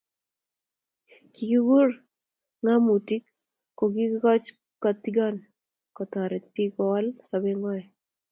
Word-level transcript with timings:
Kikur 1.33 1.89
ngamotik 2.63 3.23
kokoch 3.77 4.45
kotigonet 4.83 5.49
kotoret 5.95 6.45
bik 6.55 6.71
Kowal 6.75 7.05
sobengwai 7.27 7.83